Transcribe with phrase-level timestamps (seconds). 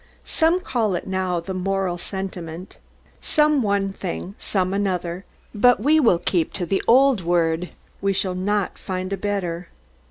[0.25, 2.77] Some call it now the moral sentiment,
[3.21, 7.69] some one thing, some another, but we will keep to the old word:
[8.01, 9.67] we shall not find a better.